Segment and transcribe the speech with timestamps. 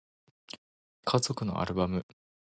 [1.05, 2.03] 家族のアルバム